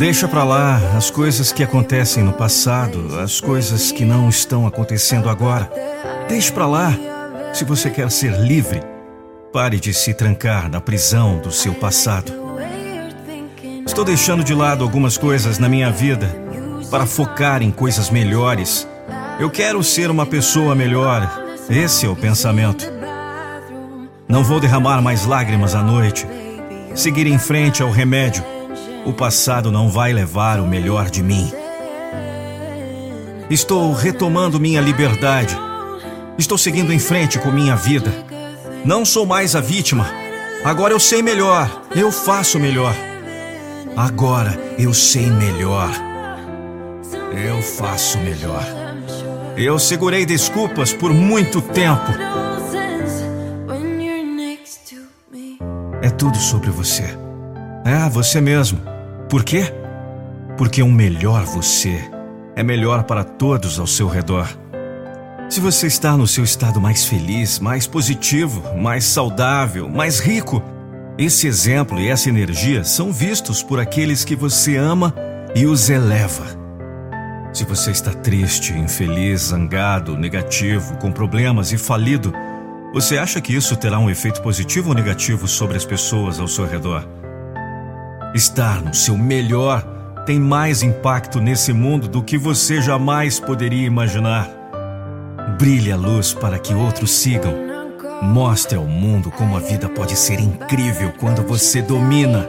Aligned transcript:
Deixa 0.00 0.26
pra 0.26 0.44
lá 0.44 0.76
as 0.96 1.10
coisas 1.10 1.52
que 1.52 1.62
acontecem 1.62 2.22
no 2.24 2.32
passado, 2.32 3.20
as 3.20 3.38
coisas 3.38 3.92
que 3.92 4.04
não 4.04 4.28
estão 4.30 4.66
acontecendo 4.66 5.28
agora. 5.28 5.70
Deixe 6.26 6.50
pra 6.50 6.66
lá. 6.66 6.92
Se 7.52 7.64
você 7.64 7.90
quer 7.90 8.10
ser 8.10 8.32
livre, 8.40 8.82
pare 9.52 9.78
de 9.78 9.92
se 9.92 10.14
trancar 10.14 10.70
na 10.70 10.80
prisão 10.80 11.38
do 11.38 11.52
seu 11.52 11.74
passado. 11.74 12.32
Estou 13.86 14.04
deixando 14.04 14.42
de 14.42 14.54
lado 14.54 14.84
algumas 14.84 15.18
coisas 15.18 15.58
na 15.58 15.68
minha 15.68 15.90
vida 15.90 16.34
para 16.90 17.04
focar 17.04 17.62
em 17.62 17.70
coisas 17.70 18.08
melhores. 18.08 18.88
Eu 19.38 19.50
quero 19.50 19.82
ser 19.84 20.10
uma 20.10 20.24
pessoa 20.24 20.74
melhor. 20.74 21.39
Esse 21.70 22.04
é 22.04 22.08
o 22.08 22.16
pensamento. 22.16 22.84
Não 24.28 24.42
vou 24.42 24.58
derramar 24.58 25.00
mais 25.00 25.24
lágrimas 25.24 25.72
à 25.72 25.80
noite. 25.80 26.26
Seguir 26.96 27.28
em 27.28 27.38
frente 27.38 27.80
ao 27.80 27.92
remédio. 27.92 28.44
O 29.06 29.12
passado 29.12 29.70
não 29.70 29.88
vai 29.88 30.12
levar 30.12 30.58
o 30.58 30.66
melhor 30.66 31.08
de 31.08 31.22
mim. 31.22 31.48
Estou 33.48 33.92
retomando 33.92 34.58
minha 34.58 34.80
liberdade. 34.80 35.56
Estou 36.36 36.58
seguindo 36.58 36.92
em 36.92 36.98
frente 36.98 37.38
com 37.38 37.52
minha 37.52 37.76
vida. 37.76 38.12
Não 38.84 39.04
sou 39.04 39.24
mais 39.24 39.54
a 39.54 39.60
vítima. 39.60 40.10
Agora 40.64 40.92
eu 40.92 40.98
sei 40.98 41.22
melhor. 41.22 41.82
Eu 41.94 42.10
faço 42.10 42.58
melhor. 42.58 42.96
Agora 43.96 44.58
eu 44.76 44.92
sei 44.92 45.30
melhor. 45.30 45.90
Eu 47.32 47.62
faço 47.62 48.18
melhor. 48.18 48.79
Eu 49.56 49.78
segurei 49.78 50.24
desculpas 50.24 50.92
por 50.92 51.12
muito 51.12 51.60
tempo. 51.60 52.12
É 56.02 56.08
tudo 56.08 56.36
sobre 56.38 56.70
você. 56.70 57.04
É, 57.84 58.08
você 58.08 58.40
mesmo. 58.40 58.80
Por 59.28 59.44
quê? 59.44 59.72
Porque 60.56 60.82
um 60.82 60.90
melhor 60.90 61.44
você 61.44 62.10
é 62.56 62.62
melhor 62.62 63.04
para 63.04 63.24
todos 63.24 63.78
ao 63.78 63.86
seu 63.86 64.08
redor. 64.08 64.48
Se 65.48 65.60
você 65.60 65.86
está 65.86 66.16
no 66.16 66.26
seu 66.26 66.44
estado 66.44 66.80
mais 66.80 67.04
feliz, 67.04 67.58
mais 67.58 67.86
positivo, 67.86 68.62
mais 68.76 69.04
saudável, 69.04 69.88
mais 69.88 70.20
rico, 70.20 70.62
esse 71.18 71.46
exemplo 71.46 71.98
e 71.98 72.08
essa 72.08 72.28
energia 72.28 72.84
são 72.84 73.12
vistos 73.12 73.62
por 73.62 73.80
aqueles 73.80 74.24
que 74.24 74.36
você 74.36 74.76
ama 74.76 75.14
e 75.54 75.66
os 75.66 75.90
eleva. 75.90 76.59
Se 77.52 77.64
você 77.64 77.90
está 77.90 78.12
triste, 78.12 78.72
infeliz, 78.72 79.48
zangado, 79.48 80.16
negativo, 80.16 80.96
com 80.98 81.10
problemas 81.10 81.72
e 81.72 81.78
falido, 81.78 82.32
você 82.92 83.18
acha 83.18 83.40
que 83.40 83.54
isso 83.54 83.76
terá 83.76 83.98
um 83.98 84.08
efeito 84.08 84.40
positivo 84.40 84.90
ou 84.90 84.94
negativo 84.94 85.48
sobre 85.48 85.76
as 85.76 85.84
pessoas 85.84 86.38
ao 86.38 86.46
seu 86.46 86.64
redor? 86.64 87.04
Estar 88.34 88.80
no 88.80 88.94
seu 88.94 89.16
melhor 89.18 89.84
tem 90.24 90.38
mais 90.38 90.82
impacto 90.82 91.40
nesse 91.40 91.72
mundo 91.72 92.06
do 92.06 92.22
que 92.22 92.38
você 92.38 92.80
jamais 92.80 93.40
poderia 93.40 93.86
imaginar. 93.86 94.48
Brilhe 95.58 95.90
a 95.90 95.96
luz 95.96 96.32
para 96.32 96.58
que 96.58 96.72
outros 96.72 97.10
sigam. 97.10 97.52
Mostre 98.22 98.76
ao 98.76 98.84
mundo 98.84 99.30
como 99.30 99.56
a 99.56 99.60
vida 99.60 99.88
pode 99.88 100.14
ser 100.16 100.38
incrível 100.38 101.12
quando 101.18 101.42
você 101.42 101.82
domina. 101.82 102.48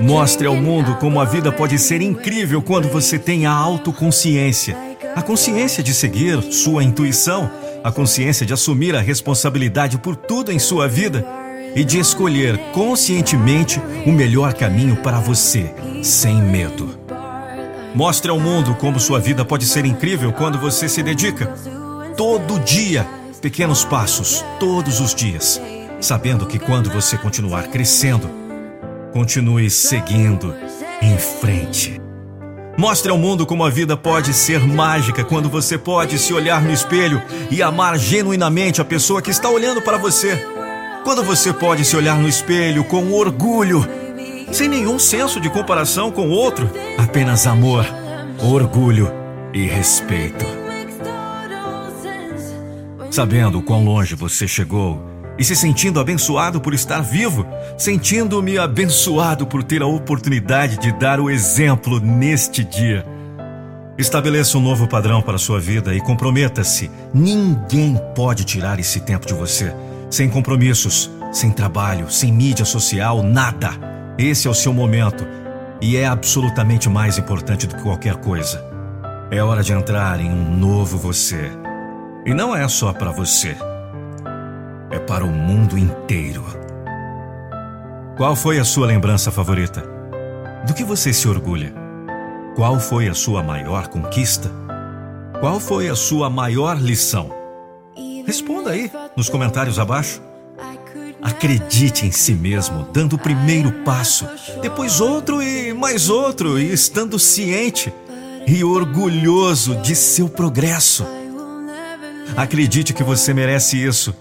Mostre 0.00 0.46
ao 0.46 0.54
mundo 0.56 0.96
como 0.96 1.20
a 1.20 1.24
vida 1.24 1.50
pode 1.50 1.78
ser 1.78 2.02
incrível 2.02 2.60
quando 2.60 2.88
você 2.88 3.18
tem 3.18 3.46
a 3.46 3.52
autoconsciência. 3.52 4.76
A 5.14 5.22
consciência 5.22 5.82
de 5.82 5.94
seguir 5.94 6.42
sua 6.52 6.84
intuição, 6.84 7.50
a 7.82 7.90
consciência 7.90 8.44
de 8.44 8.52
assumir 8.52 8.94
a 8.94 9.00
responsabilidade 9.00 9.96
por 9.98 10.14
tudo 10.14 10.52
em 10.52 10.58
sua 10.58 10.86
vida 10.86 11.26
e 11.74 11.82
de 11.82 11.98
escolher 11.98 12.58
conscientemente 12.72 13.80
o 14.04 14.12
melhor 14.12 14.52
caminho 14.52 14.96
para 14.96 15.18
você, 15.18 15.74
sem 16.02 16.42
medo. 16.42 16.98
Mostre 17.94 18.30
ao 18.30 18.38
mundo 18.38 18.74
como 18.74 19.00
sua 19.00 19.18
vida 19.18 19.44
pode 19.44 19.64
ser 19.64 19.86
incrível 19.86 20.32
quando 20.32 20.58
você 20.58 20.88
se 20.88 21.02
dedica. 21.02 21.46
Todo 22.16 22.60
dia, 22.60 23.06
pequenos 23.40 23.84
passos, 23.84 24.44
todos 24.60 25.00
os 25.00 25.14
dias. 25.14 25.60
Sabendo 26.00 26.46
que 26.46 26.58
quando 26.58 26.90
você 26.90 27.16
continuar 27.16 27.68
crescendo, 27.68 28.45
continue 29.16 29.70
seguindo 29.70 30.54
em 31.00 31.16
frente. 31.16 31.98
Mostre 32.76 33.10
ao 33.10 33.16
mundo 33.16 33.46
como 33.46 33.64
a 33.64 33.70
vida 33.70 33.96
pode 33.96 34.34
ser 34.34 34.60
mágica 34.60 35.24
quando 35.24 35.48
você 35.48 35.78
pode 35.78 36.18
se 36.18 36.34
olhar 36.34 36.60
no 36.60 36.70
espelho 36.70 37.22
e 37.50 37.62
amar 37.62 37.98
genuinamente 37.98 38.78
a 38.78 38.84
pessoa 38.84 39.22
que 39.22 39.30
está 39.30 39.48
olhando 39.48 39.80
para 39.80 39.96
você. 39.96 40.36
Quando 41.02 41.24
você 41.24 41.50
pode 41.50 41.82
se 41.82 41.96
olhar 41.96 42.18
no 42.18 42.28
espelho 42.28 42.84
com 42.84 43.10
orgulho 43.14 43.88
sem 44.52 44.68
nenhum 44.68 44.98
senso 44.98 45.40
de 45.40 45.48
comparação 45.48 46.12
com 46.12 46.28
outro, 46.28 46.70
apenas 46.98 47.46
amor, 47.46 47.86
orgulho 48.38 49.10
e 49.54 49.64
respeito. 49.64 50.44
Sabendo 53.10 53.62
quão 53.62 53.82
longe 53.82 54.14
você 54.14 54.46
chegou 54.46 55.15
e 55.38 55.44
se 55.44 55.54
sentindo 55.54 56.00
abençoado 56.00 56.60
por 56.60 56.72
estar 56.72 57.00
vivo, 57.00 57.46
sentindo-me 57.76 58.58
abençoado 58.58 59.46
por 59.46 59.62
ter 59.62 59.82
a 59.82 59.86
oportunidade 59.86 60.78
de 60.78 60.92
dar 60.92 61.20
o 61.20 61.30
exemplo 61.30 62.00
neste 62.00 62.64
dia. 62.64 63.04
Estabeleça 63.98 64.58
um 64.58 64.60
novo 64.60 64.86
padrão 64.86 65.22
para 65.22 65.36
a 65.36 65.38
sua 65.38 65.58
vida 65.58 65.94
e 65.94 66.00
comprometa-se. 66.00 66.90
Ninguém 67.14 67.98
pode 68.14 68.44
tirar 68.44 68.78
esse 68.78 69.00
tempo 69.00 69.26
de 69.26 69.32
você. 69.32 69.74
Sem 70.10 70.28
compromissos, 70.28 71.10
sem 71.32 71.50
trabalho, 71.50 72.10
sem 72.10 72.30
mídia 72.30 72.64
social, 72.64 73.22
nada. 73.22 73.70
Esse 74.18 74.48
é 74.48 74.50
o 74.50 74.54
seu 74.54 74.72
momento 74.72 75.26
e 75.80 75.96
é 75.96 76.06
absolutamente 76.06 76.88
mais 76.88 77.18
importante 77.18 77.66
do 77.66 77.74
que 77.74 77.82
qualquer 77.82 78.16
coisa. 78.16 78.64
É 79.30 79.42
hora 79.42 79.62
de 79.62 79.72
entrar 79.72 80.20
em 80.20 80.30
um 80.30 80.56
novo 80.56 80.98
você. 80.98 81.50
E 82.24 82.34
não 82.34 82.54
é 82.54 82.68
só 82.68 82.92
para 82.92 83.10
você, 83.10 83.56
é 84.96 84.98
para 84.98 85.24
o 85.24 85.28
mundo 85.28 85.76
inteiro. 85.76 86.44
Qual 88.16 88.34
foi 88.34 88.58
a 88.58 88.64
sua 88.64 88.86
lembrança 88.86 89.30
favorita? 89.30 89.84
Do 90.66 90.72
que 90.72 90.82
você 90.82 91.12
se 91.12 91.28
orgulha? 91.28 91.72
Qual 92.56 92.80
foi 92.80 93.06
a 93.06 93.14
sua 93.14 93.42
maior 93.42 93.88
conquista? 93.88 94.50
Qual 95.38 95.60
foi 95.60 95.90
a 95.90 95.94
sua 95.94 96.30
maior 96.30 96.78
lição? 96.80 97.30
Responda 98.26 98.70
aí 98.70 98.90
nos 99.14 99.28
comentários 99.28 99.78
abaixo. 99.78 100.22
Acredite 101.20 102.06
em 102.06 102.10
si 102.10 102.32
mesmo, 102.32 102.88
dando 102.90 103.16
o 103.16 103.18
primeiro 103.18 103.70
passo, 103.84 104.26
depois 104.62 105.00
outro 105.00 105.42
e 105.42 105.74
mais 105.74 106.08
outro, 106.08 106.58
e 106.58 106.72
estando 106.72 107.18
ciente 107.18 107.92
e 108.46 108.64
orgulhoso 108.64 109.76
de 109.76 109.94
seu 109.94 110.28
progresso. 110.28 111.06
Acredite 112.34 112.94
que 112.94 113.02
você 113.02 113.34
merece 113.34 113.76
isso, 113.76 114.14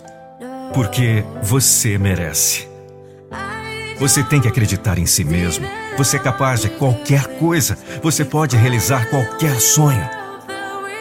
porque 0.73 1.23
você 1.41 1.97
merece. 1.97 2.67
Você 3.99 4.23
tem 4.23 4.41
que 4.41 4.47
acreditar 4.47 4.99
em 4.99 5.05
si 5.05 5.23
mesmo. 5.23 5.65
Você 5.97 6.17
é 6.17 6.19
capaz 6.19 6.61
de 6.61 6.69
qualquer 6.69 7.25
coisa. 7.39 7.77
Você 8.03 8.25
pode 8.25 8.57
realizar 8.57 9.09
qualquer 9.09 9.59
sonho. 9.59 10.07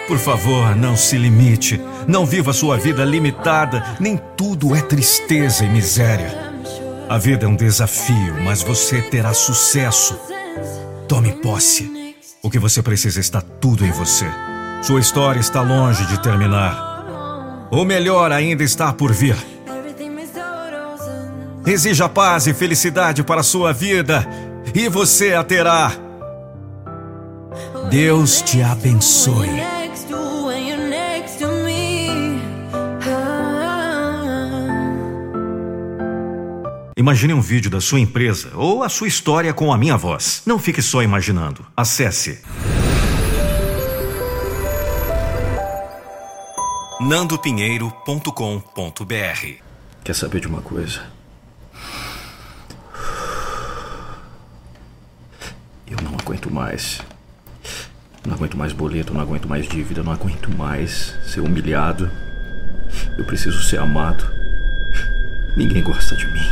Por 0.06 0.19
favor, 0.19 0.76
não 0.76 0.97
se 0.97 1.16
limite. 1.16 1.80
Não 2.06 2.25
viva 2.25 2.52
sua 2.52 2.76
vida 2.76 3.04
limitada. 3.04 3.84
Nem 3.98 4.20
tudo 4.36 4.76
é 4.76 4.82
tristeza 4.82 5.64
e 5.64 5.69
miséria. 5.69 6.54
A 7.08 7.19
vida 7.19 7.46
é 7.46 7.48
um 7.48 7.56
desafio, 7.56 8.41
mas 8.42 8.62
você 8.62 9.02
terá 9.02 9.34
sucesso. 9.34 10.19
Tome 11.08 11.32
posse. 11.32 12.14
O 12.42 12.50
que 12.50 12.58
você 12.58 12.82
precisa 12.82 13.20
está 13.20 13.41
tudo 13.41 13.84
em 13.84 13.91
você. 13.91 14.26
Sua 14.82 15.00
história 15.00 15.41
está 15.41 15.62
longe 15.62 16.06
de 16.06 16.22
terminar. 16.22 17.69
O 17.70 17.84
melhor 17.84 18.31
ainda 18.31 18.62
está 18.62 18.93
por 18.93 19.12
vir. 19.12 19.37
Exija 21.66 22.08
paz 22.08 22.46
e 22.46 22.52
felicidade 22.52 23.22
para 23.22 23.40
a 23.40 23.44
sua 23.44 23.72
vida 23.72 24.26
e 24.75 24.88
você 24.88 25.34
a 25.34 25.43
terá. 25.43 25.93
Deus 27.90 28.43
te 28.43 28.62
abençoe. 28.62 29.49
Imagine 36.96 37.34
um 37.34 37.40
vídeo 37.40 37.70
da 37.70 37.81
sua 37.81 37.99
empresa 37.99 38.50
ou 38.55 38.82
a 38.82 38.88
sua 38.88 39.08
história 39.08 39.52
com 39.52 39.72
a 39.72 39.78
minha 39.78 39.96
voz. 39.96 40.43
Não 40.46 40.58
fique 40.58 40.81
só 40.81 41.02
imaginando. 41.02 41.67
Acesse 41.76 42.40
nandopinheiro.com.br. 47.00 49.64
Quer 50.02 50.14
saber 50.14 50.40
de 50.40 50.46
uma 50.46 50.62
coisa? 50.62 51.02
Eu 55.87 55.99
não 56.02 56.12
aguento 56.44 56.50
mais. 56.50 57.00
Não 58.26 58.35
aguento 58.35 58.56
mais 58.56 58.73
boleto, 58.73 59.14
não 59.14 59.20
aguento 59.20 59.49
mais 59.49 59.67
dívida, 59.67 60.02
não 60.02 60.12
aguento 60.12 60.50
mais 60.56 61.14
ser 61.26 61.41
humilhado. 61.41 62.11
Eu 63.19 63.25
preciso 63.25 63.62
ser 63.62 63.79
amado. 63.79 64.25
Ninguém 65.56 65.82
gosta 65.82 66.17
de 66.17 66.26
mim. 66.26 66.46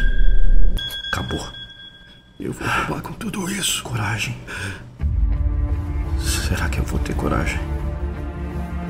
Acabou. 1.12 1.46
Eu 2.40 2.52
vou 2.52 2.66
acabar 2.66 3.02
com 3.02 3.12
tudo 3.12 3.50
isso. 3.50 3.82
Coragem. 3.82 4.36
Será 6.18 6.68
que 6.68 6.78
eu 6.78 6.84
vou 6.84 6.98
ter 6.98 7.14
coragem? 7.14 7.60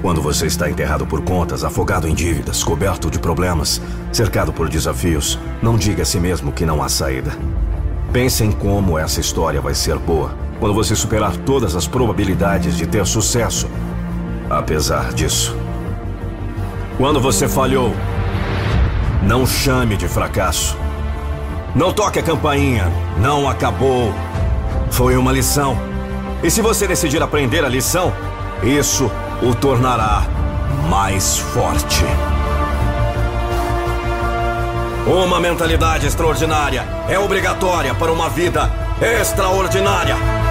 Quando 0.00 0.20
você 0.20 0.46
está 0.46 0.68
enterrado 0.68 1.06
por 1.06 1.22
contas, 1.22 1.62
afogado 1.62 2.08
em 2.08 2.14
dívidas, 2.14 2.64
coberto 2.64 3.08
de 3.08 3.20
problemas, 3.20 3.80
cercado 4.12 4.52
por 4.52 4.68
desafios, 4.68 5.38
não 5.62 5.76
diga 5.76 6.02
a 6.02 6.06
si 6.06 6.18
mesmo 6.18 6.52
que 6.52 6.66
não 6.66 6.82
há 6.82 6.88
saída. 6.88 7.30
Pense 8.12 8.42
em 8.42 8.50
como 8.50 8.98
essa 8.98 9.20
história 9.20 9.60
vai 9.60 9.74
ser 9.74 9.96
boa 9.98 10.51
quando 10.62 10.74
você 10.74 10.94
superar 10.94 11.36
todas 11.38 11.74
as 11.74 11.88
probabilidades 11.88 12.76
de 12.76 12.86
ter 12.86 13.04
sucesso. 13.04 13.68
Apesar 14.48 15.12
disso, 15.12 15.56
quando 16.96 17.20
você 17.20 17.48
falhou, 17.48 17.92
não 19.24 19.44
chame 19.44 19.96
de 19.96 20.06
fracasso. 20.06 20.78
Não 21.74 21.92
toque 21.92 22.20
a 22.20 22.22
campainha. 22.22 22.86
Não 23.18 23.48
acabou. 23.48 24.14
Foi 24.88 25.16
uma 25.16 25.32
lição. 25.32 25.76
E 26.44 26.48
se 26.48 26.62
você 26.62 26.86
decidir 26.86 27.20
aprender 27.20 27.64
a 27.64 27.68
lição, 27.68 28.12
isso 28.62 29.10
o 29.42 29.52
tornará 29.56 30.22
mais 30.88 31.38
forte. 31.38 32.04
Uma 35.08 35.40
mentalidade 35.40 36.06
extraordinária 36.06 36.86
é 37.08 37.18
obrigatória 37.18 37.92
para 37.96 38.12
uma 38.12 38.28
vida 38.28 38.70
extraordinária. 39.00 40.41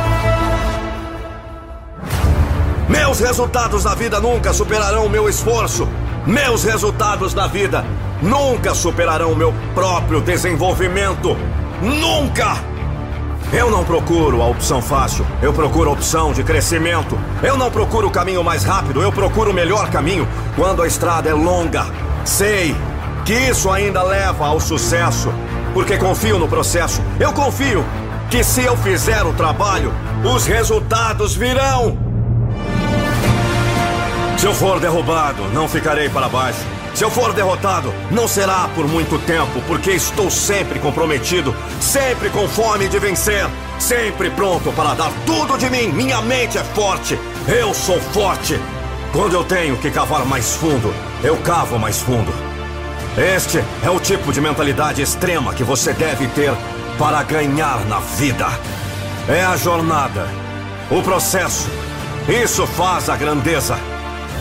Meus 2.91 3.21
resultados 3.21 3.85
na 3.85 3.95
vida 3.95 4.19
nunca 4.19 4.51
superarão 4.51 5.05
o 5.05 5.09
meu 5.09 5.29
esforço. 5.29 5.87
Meus 6.27 6.65
resultados 6.65 7.33
na 7.33 7.47
vida 7.47 7.85
nunca 8.21 8.75
superarão 8.75 9.31
o 9.31 9.35
meu 9.35 9.53
próprio 9.73 10.19
desenvolvimento. 10.19 11.37
Nunca! 11.81 12.57
Eu 13.53 13.71
não 13.71 13.85
procuro 13.85 14.41
a 14.41 14.47
opção 14.47 14.81
fácil, 14.81 15.25
eu 15.41 15.53
procuro 15.53 15.89
a 15.89 15.93
opção 15.93 16.33
de 16.33 16.43
crescimento. 16.43 17.17
Eu 17.41 17.55
não 17.55 17.71
procuro 17.71 18.07
o 18.07 18.11
caminho 18.11 18.43
mais 18.43 18.65
rápido, 18.65 19.01
eu 19.01 19.11
procuro 19.11 19.51
o 19.51 19.53
melhor 19.53 19.89
caminho 19.89 20.27
quando 20.57 20.81
a 20.81 20.87
estrada 20.87 21.29
é 21.29 21.33
longa. 21.33 21.85
Sei 22.25 22.75
que 23.23 23.33
isso 23.33 23.71
ainda 23.71 24.03
leva 24.03 24.47
ao 24.47 24.59
sucesso, 24.59 25.33
porque 25.73 25.97
confio 25.97 26.37
no 26.37 26.47
processo. 26.49 27.01
Eu 27.17 27.31
confio 27.31 27.85
que 28.29 28.43
se 28.43 28.63
eu 28.63 28.75
fizer 28.75 29.23
o 29.23 29.31
trabalho, 29.31 29.93
os 30.25 30.45
resultados 30.45 31.33
virão. 31.33 32.10
Se 34.41 34.47
eu 34.47 34.55
for 34.55 34.79
derrubado, 34.79 35.43
não 35.53 35.69
ficarei 35.69 36.09
para 36.09 36.27
baixo. 36.27 36.57
Se 36.95 37.03
eu 37.03 37.11
for 37.11 37.31
derrotado, 37.31 37.93
não 38.09 38.27
será 38.27 38.67
por 38.73 38.87
muito 38.87 39.19
tempo, 39.19 39.61
porque 39.67 39.91
estou 39.91 40.31
sempre 40.31 40.79
comprometido, 40.79 41.55
sempre 41.79 42.27
com 42.31 42.47
fome 42.47 42.87
de 42.87 42.97
vencer, 42.97 43.47
sempre 43.77 44.31
pronto 44.31 44.71
para 44.71 44.95
dar 44.95 45.11
tudo 45.27 45.59
de 45.59 45.69
mim. 45.69 45.89
Minha 45.89 46.23
mente 46.23 46.57
é 46.57 46.63
forte, 46.63 47.19
eu 47.47 47.71
sou 47.71 48.01
forte. 48.01 48.59
Quando 49.13 49.33
eu 49.33 49.43
tenho 49.43 49.77
que 49.77 49.91
cavar 49.91 50.25
mais 50.25 50.55
fundo, 50.55 50.91
eu 51.23 51.37
cavo 51.37 51.77
mais 51.77 52.01
fundo. 52.01 52.33
Este 53.15 53.63
é 53.83 53.91
o 53.91 53.99
tipo 53.99 54.33
de 54.33 54.41
mentalidade 54.41 55.03
extrema 55.03 55.53
que 55.53 55.63
você 55.63 55.93
deve 55.93 56.25
ter 56.29 56.51
para 56.97 57.21
ganhar 57.21 57.85
na 57.85 57.99
vida. 57.99 58.47
É 59.29 59.43
a 59.43 59.55
jornada, 59.55 60.27
o 60.89 60.99
processo. 61.03 61.69
Isso 62.27 62.65
faz 62.65 63.07
a 63.07 63.15
grandeza. 63.15 63.90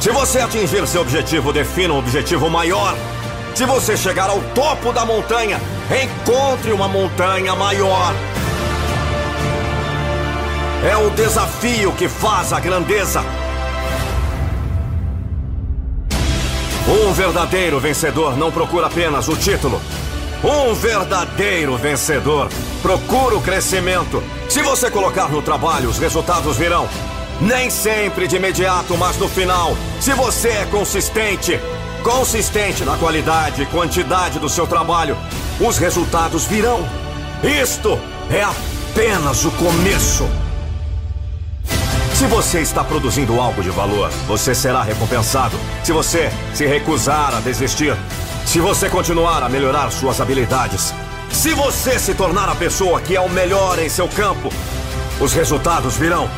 Se 0.01 0.11
você 0.11 0.41
atingir 0.41 0.87
seu 0.89 1.03
objetivo, 1.03 1.53
defina 1.53 1.93
um 1.93 1.99
objetivo 1.99 2.49
maior. 2.49 2.97
Se 3.55 3.67
você 3.67 3.99
chegar 3.99 4.31
ao 4.31 4.41
topo 4.55 4.95
da 4.95 5.05
montanha, 5.05 5.61
encontre 5.91 6.73
uma 6.73 6.89
montanha 6.89 7.55
maior. 7.55 8.15
É 10.91 10.97
o 10.97 11.11
desafio 11.11 11.93
que 11.93 12.09
faz 12.09 12.51
a 12.51 12.59
grandeza. 12.59 13.23
Um 16.89 17.13
verdadeiro 17.13 17.79
vencedor 17.79 18.39
não 18.39 18.51
procura 18.51 18.87
apenas 18.87 19.29
o 19.29 19.37
título. 19.37 19.83
Um 20.43 20.73
verdadeiro 20.73 21.77
vencedor 21.77 22.49
procura 22.81 23.37
o 23.37 23.43
crescimento. 23.43 24.23
Se 24.49 24.63
você 24.63 24.91
colocar 24.91 25.29
no 25.29 25.43
trabalho, 25.43 25.91
os 25.91 25.99
resultados 25.99 26.57
virão. 26.57 26.89
Nem 27.41 27.71
sempre 27.71 28.29
de 28.29 28.37
imediato, 28.37 28.97
mas 28.99 29.17
no 29.17 29.29
final. 29.29 29.77
Se 30.01 30.13
você 30.13 30.49
é 30.49 30.67
consistente, 30.67 31.59
consistente 32.03 32.85
na 32.85 32.97
qualidade 32.97 33.63
e 33.63 33.67
quantidade 33.67 34.39
do 34.39 34.49
seu 34.49 34.67
trabalho, 34.67 35.17
os 35.59 35.79
resultados 35.79 36.45
virão. 36.45 36.87
Isto 37.43 37.99
é 38.31 38.43
apenas 38.43 39.45
o 39.45 39.51
começo. 39.53 40.29
Se 42.15 42.27
você 42.27 42.61
está 42.61 42.85
produzindo 42.85 43.41
algo 43.41 43.63
de 43.63 43.71
valor, 43.71 44.11
você 44.27 44.55
será 44.55 44.83
recompensado. 44.83 45.57
Se 45.83 45.91
você 45.91 46.31
se 46.53 46.67
recusar 46.67 47.35
a 47.35 47.41
desistir, 47.41 47.97
se 48.45 48.61
você 48.61 48.91
continuar 48.91 49.43
a 49.43 49.49
melhorar 49.49 49.91
suas 49.91 50.21
habilidades, 50.21 50.93
se 51.31 51.55
você 51.55 51.99
se 51.99 52.13
tornar 52.13 52.51
a 52.51 52.55
pessoa 52.55 53.01
que 53.01 53.17
é 53.17 53.21
o 53.21 53.31
melhor 53.31 53.79
em 53.79 53.89
seu 53.89 54.07
campo, 54.07 54.53
os 55.19 55.33
resultados 55.33 55.97
virão. 55.97 56.29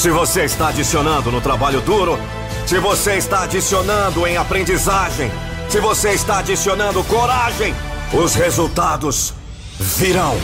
Se 0.00 0.10
você 0.10 0.44
está 0.44 0.68
adicionando 0.68 1.30
no 1.30 1.42
trabalho 1.42 1.82
duro, 1.82 2.18
se 2.66 2.78
você 2.78 3.16
está 3.16 3.42
adicionando 3.42 4.26
em 4.26 4.34
aprendizagem, 4.34 5.30
se 5.68 5.78
você 5.78 6.12
está 6.12 6.38
adicionando 6.38 7.04
coragem, 7.04 7.74
os 8.10 8.34
resultados 8.34 9.34
virão. 9.78 10.38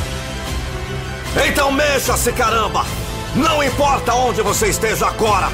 Então 1.49 1.73
mexa-se, 1.73 2.32
caramba! 2.32 2.85
Não 3.35 3.64
importa 3.64 4.12
onde 4.12 4.43
você 4.43 4.67
esteja 4.67 5.06
agora. 5.06 5.49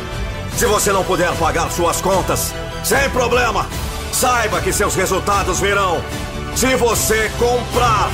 Se 0.56 0.66
você 0.66 0.90
não 0.90 1.04
puder 1.04 1.32
pagar 1.36 1.70
suas 1.70 2.00
contas, 2.00 2.52
sem 2.82 3.08
problema. 3.10 3.68
Saiba 4.12 4.60
que 4.60 4.72
seus 4.72 4.96
resultados 4.96 5.60
virão 5.60 6.02
se 6.56 6.74
você 6.74 7.30
comprar. 7.38 8.10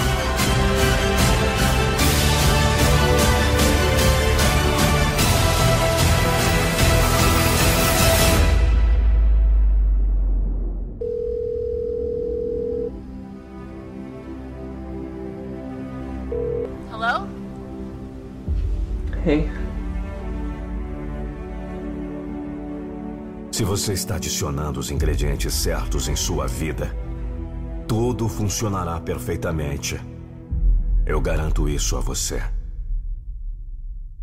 Se 23.53 23.65
você 23.65 23.93
está 23.93 24.17
adicionando 24.17 24.79
os 24.79 24.91
ingredientes 24.91 25.53
certos 25.53 26.09
em 26.09 26.15
sua 26.15 26.47
vida, 26.47 26.95
tudo 27.89 28.29
funcionará 28.29 29.01
perfeitamente. 29.01 30.01
Eu 31.05 31.21
garanto 31.21 31.69
isso 31.69 31.97
a 31.97 32.01
você. 32.01 32.43